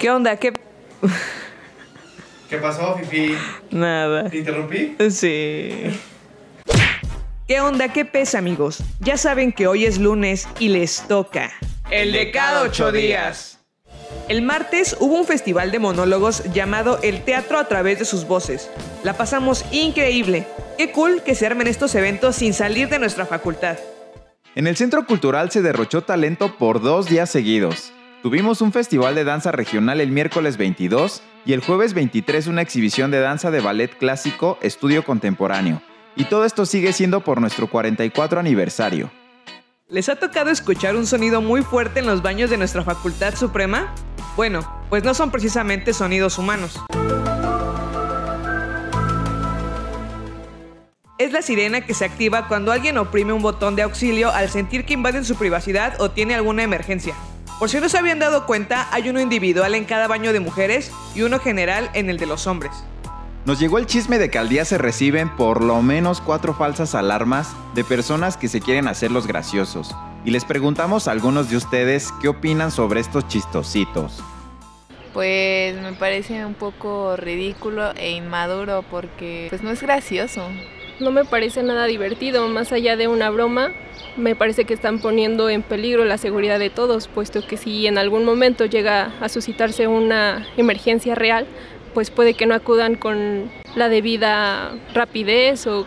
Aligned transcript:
¿Qué 0.00 0.08
onda? 0.08 0.34
¿Qué...? 0.36 0.54
¿Qué 2.48 2.56
pasó, 2.56 2.96
Fifi? 2.96 3.36
Nada. 3.70 4.30
¿Te 4.30 4.38
interrumpí? 4.38 4.96
Sí. 5.10 5.90
¿Qué 7.46 7.60
onda? 7.60 7.92
¿Qué 7.92 8.06
pesa, 8.06 8.38
amigos? 8.38 8.82
Ya 9.00 9.18
saben 9.18 9.52
que 9.52 9.66
hoy 9.66 9.84
es 9.84 9.98
lunes 9.98 10.48
y 10.58 10.70
les 10.70 11.06
toca. 11.06 11.52
El 11.90 12.12
de 12.12 12.30
cada 12.30 12.62
ocho 12.62 12.90
días. 12.92 13.58
El 14.28 14.40
martes 14.40 14.96
hubo 15.00 15.18
un 15.18 15.26
festival 15.26 15.70
de 15.70 15.80
monólogos 15.80 16.44
llamado 16.50 16.98
El 17.02 17.22
Teatro 17.22 17.58
a 17.58 17.68
través 17.68 17.98
de 17.98 18.06
sus 18.06 18.26
voces. 18.26 18.70
La 19.04 19.18
pasamos 19.18 19.66
increíble. 19.70 20.46
Qué 20.78 20.92
cool 20.92 21.22
que 21.22 21.34
se 21.34 21.44
armen 21.44 21.66
estos 21.66 21.94
eventos 21.94 22.36
sin 22.36 22.54
salir 22.54 22.88
de 22.88 22.98
nuestra 22.98 23.26
facultad. 23.26 23.76
En 24.54 24.66
el 24.66 24.78
Centro 24.78 25.04
Cultural 25.04 25.50
se 25.50 25.60
derrochó 25.60 26.04
talento 26.04 26.56
por 26.56 26.80
dos 26.80 27.06
días 27.06 27.28
seguidos. 27.28 27.92
Tuvimos 28.22 28.60
un 28.60 28.70
festival 28.70 29.14
de 29.14 29.24
danza 29.24 29.50
regional 29.50 29.98
el 29.98 30.10
miércoles 30.10 30.58
22 30.58 31.22
y 31.46 31.54
el 31.54 31.62
jueves 31.62 31.94
23 31.94 32.48
una 32.48 32.60
exhibición 32.60 33.10
de 33.10 33.18
danza 33.18 33.50
de 33.50 33.60
ballet 33.60 33.96
clásico 33.96 34.58
estudio 34.60 35.06
contemporáneo. 35.06 35.80
Y 36.16 36.24
todo 36.24 36.44
esto 36.44 36.66
sigue 36.66 36.92
siendo 36.92 37.24
por 37.24 37.40
nuestro 37.40 37.68
44 37.68 38.38
aniversario. 38.38 39.10
¿Les 39.88 40.10
ha 40.10 40.16
tocado 40.16 40.50
escuchar 40.50 40.96
un 40.96 41.06
sonido 41.06 41.40
muy 41.40 41.62
fuerte 41.62 42.00
en 42.00 42.06
los 42.06 42.20
baños 42.20 42.50
de 42.50 42.58
nuestra 42.58 42.84
Facultad 42.84 43.34
Suprema? 43.36 43.94
Bueno, 44.36 44.60
pues 44.90 45.02
no 45.02 45.14
son 45.14 45.30
precisamente 45.30 45.94
sonidos 45.94 46.36
humanos. 46.36 46.78
Es 51.16 51.32
la 51.32 51.40
sirena 51.40 51.86
que 51.86 51.94
se 51.94 52.04
activa 52.04 52.48
cuando 52.48 52.70
alguien 52.70 52.98
oprime 52.98 53.32
un 53.32 53.40
botón 53.40 53.76
de 53.76 53.82
auxilio 53.82 54.30
al 54.30 54.50
sentir 54.50 54.84
que 54.84 54.92
invaden 54.92 55.24
su 55.24 55.36
privacidad 55.36 55.98
o 56.00 56.10
tiene 56.10 56.34
alguna 56.34 56.62
emergencia. 56.62 57.14
Por 57.60 57.68
si 57.68 57.78
no 57.78 57.90
se 57.90 57.98
habían 57.98 58.18
dado 58.18 58.46
cuenta, 58.46 58.88
hay 58.90 59.10
uno 59.10 59.20
individual 59.20 59.74
en 59.74 59.84
cada 59.84 60.08
baño 60.08 60.32
de 60.32 60.40
mujeres 60.40 60.90
y 61.14 61.20
uno 61.20 61.38
general 61.38 61.90
en 61.92 62.08
el 62.08 62.16
de 62.16 62.24
los 62.24 62.46
hombres. 62.46 62.72
Nos 63.44 63.60
llegó 63.60 63.76
el 63.76 63.84
chisme 63.84 64.16
de 64.16 64.30
que 64.30 64.38
al 64.38 64.48
día 64.48 64.64
se 64.64 64.78
reciben 64.78 65.28
por 65.36 65.62
lo 65.62 65.82
menos 65.82 66.22
cuatro 66.22 66.54
falsas 66.54 66.94
alarmas 66.94 67.52
de 67.74 67.84
personas 67.84 68.38
que 68.38 68.48
se 68.48 68.62
quieren 68.62 68.88
hacer 68.88 69.10
los 69.10 69.26
graciosos. 69.26 69.94
Y 70.24 70.30
les 70.30 70.46
preguntamos 70.46 71.06
a 71.06 71.10
algunos 71.10 71.50
de 71.50 71.58
ustedes 71.58 72.08
qué 72.22 72.28
opinan 72.28 72.70
sobre 72.70 73.00
estos 73.00 73.28
chistositos. 73.28 74.24
Pues 75.12 75.78
me 75.82 75.92
parece 75.92 76.46
un 76.46 76.54
poco 76.54 77.14
ridículo 77.16 77.92
e 77.94 78.12
inmaduro 78.12 78.86
porque 78.90 79.48
pues 79.50 79.62
no 79.62 79.70
es 79.70 79.82
gracioso. 79.82 80.48
No 81.00 81.10
me 81.10 81.24
parece 81.24 81.62
nada 81.62 81.86
divertido, 81.86 82.46
más 82.48 82.72
allá 82.72 82.94
de 82.94 83.08
una 83.08 83.30
broma, 83.30 83.70
me 84.18 84.36
parece 84.36 84.66
que 84.66 84.74
están 84.74 84.98
poniendo 84.98 85.48
en 85.48 85.62
peligro 85.62 86.04
la 86.04 86.18
seguridad 86.18 86.58
de 86.58 86.68
todos, 86.68 87.08
puesto 87.08 87.46
que 87.46 87.56
si 87.56 87.86
en 87.86 87.96
algún 87.96 88.26
momento 88.26 88.66
llega 88.66 89.10
a 89.22 89.30
suscitarse 89.30 89.86
una 89.86 90.46
emergencia 90.58 91.14
real, 91.14 91.46
pues 91.94 92.10
puede 92.10 92.34
que 92.34 92.44
no 92.44 92.54
acudan 92.54 92.96
con 92.96 93.50
la 93.74 93.88
debida 93.88 94.72
rapidez 94.92 95.66
o, 95.66 95.86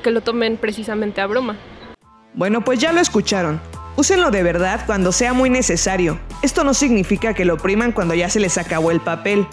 que 0.00 0.12
lo 0.12 0.20
tomen 0.20 0.56
precisamente 0.56 1.20
a 1.20 1.26
broma. 1.26 1.56
Bueno, 2.34 2.64
pues 2.64 2.78
ya 2.78 2.92
lo 2.92 3.00
escucharon. 3.00 3.60
Úsenlo 3.96 4.30
de 4.30 4.44
verdad 4.44 4.84
cuando 4.86 5.10
sea 5.10 5.32
muy 5.32 5.50
necesario. 5.50 6.20
Esto 6.42 6.62
no 6.62 6.72
significa 6.72 7.34
que 7.34 7.44
lo 7.44 7.54
opriman 7.54 7.90
cuando 7.90 8.14
ya 8.14 8.30
se 8.30 8.38
les 8.38 8.56
acabó 8.58 8.92
el 8.92 9.00
papel. 9.00 9.44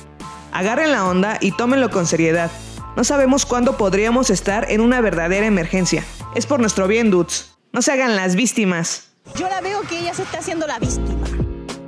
Agarren 0.53 0.91
la 0.91 1.05
onda 1.05 1.39
y 1.41 1.51
tómenlo 1.51 1.89
con 1.89 2.05
seriedad. 2.05 2.51
No 2.99 3.05
sabemos 3.05 3.45
cuándo 3.45 3.77
podríamos 3.77 4.29
estar 4.29 4.69
en 4.69 4.81
una 4.81 4.99
verdadera 4.99 5.45
emergencia. 5.45 6.03
Es 6.35 6.45
por 6.45 6.59
nuestro 6.59 6.85
bien, 6.85 7.09
dudes. 7.09 7.55
No 7.71 7.81
se 7.81 7.93
hagan 7.93 8.17
las 8.17 8.35
víctimas. 8.35 9.13
Yo 9.37 9.47
la 9.47 9.61
veo 9.61 9.83
que 9.83 9.99
ella 9.99 10.13
se 10.13 10.23
está 10.23 10.39
haciendo 10.39 10.67
la 10.67 10.79
víctima. 10.79 11.25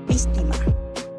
Víctima. 0.08 0.56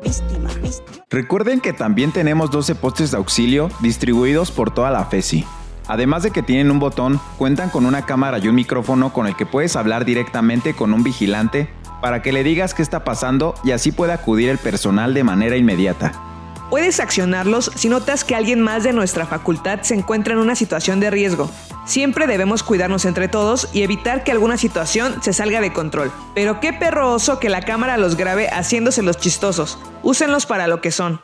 Víctima. 0.02 0.48
Víctima. 0.62 1.04
Recuerden 1.10 1.60
que 1.60 1.74
también 1.74 2.10
tenemos 2.10 2.50
12 2.50 2.74
postes 2.76 3.10
de 3.10 3.18
auxilio 3.18 3.68
distribuidos 3.80 4.50
por 4.50 4.72
toda 4.72 4.90
la 4.90 5.04
FESI. 5.04 5.44
Además 5.86 6.22
de 6.22 6.30
que 6.30 6.42
tienen 6.42 6.70
un 6.70 6.78
botón, 6.78 7.20
cuentan 7.36 7.68
con 7.68 7.84
una 7.84 8.06
cámara 8.06 8.38
y 8.38 8.48
un 8.48 8.54
micrófono 8.54 9.12
con 9.12 9.26
el 9.26 9.36
que 9.36 9.44
puedes 9.44 9.76
hablar 9.76 10.06
directamente 10.06 10.72
con 10.72 10.94
un 10.94 11.02
vigilante 11.02 11.68
para 12.00 12.22
que 12.22 12.32
le 12.32 12.44
digas 12.44 12.72
qué 12.72 12.80
está 12.80 13.04
pasando 13.04 13.56
y 13.62 13.72
así 13.72 13.92
pueda 13.92 14.14
acudir 14.14 14.48
el 14.48 14.56
personal 14.56 15.12
de 15.12 15.22
manera 15.22 15.58
inmediata. 15.58 16.31
Puedes 16.72 17.00
accionarlos 17.00 17.70
si 17.74 17.90
notas 17.90 18.24
que 18.24 18.34
alguien 18.34 18.62
más 18.62 18.82
de 18.82 18.94
nuestra 18.94 19.26
facultad 19.26 19.82
se 19.82 19.92
encuentra 19.92 20.32
en 20.32 20.38
una 20.38 20.54
situación 20.56 21.00
de 21.00 21.10
riesgo. 21.10 21.50
Siempre 21.84 22.26
debemos 22.26 22.62
cuidarnos 22.62 23.04
entre 23.04 23.28
todos 23.28 23.68
y 23.74 23.82
evitar 23.82 24.24
que 24.24 24.32
alguna 24.32 24.56
situación 24.56 25.22
se 25.22 25.34
salga 25.34 25.60
de 25.60 25.74
control. 25.74 26.10
Pero 26.34 26.60
qué 26.60 26.72
perro 26.72 27.12
oso 27.12 27.38
que 27.38 27.50
la 27.50 27.60
cámara 27.60 27.98
los 27.98 28.16
grabe 28.16 28.48
haciéndose 28.48 29.02
los 29.02 29.18
chistosos. 29.18 29.78
Úsenlos 30.02 30.46
para 30.46 30.66
lo 30.66 30.80
que 30.80 30.92
son. 30.92 31.20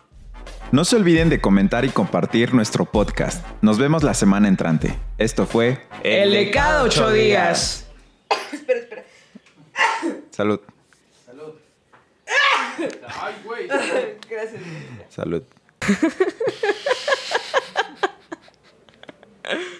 No 0.70 0.84
se 0.84 0.96
olviden 0.96 1.30
de 1.30 1.40
comentar 1.40 1.86
y 1.86 1.88
compartir 1.88 2.52
nuestro 2.52 2.84
podcast. 2.84 3.42
Nos 3.62 3.78
vemos 3.78 4.02
la 4.02 4.12
semana 4.12 4.48
entrante. 4.48 4.98
Esto 5.16 5.46
fue 5.46 5.80
El 6.04 6.32
de 6.32 6.50
cada 6.50 6.82
ocho 6.82 7.10
días. 7.10 7.86
espera, 8.52 8.80
espera. 8.80 9.04
Salud. 10.30 10.60
Salud. 10.60 10.60
Ay, 13.20 13.34
güey. 13.44 13.68
Gracias. 14.28 14.62
Salud. 15.08 15.44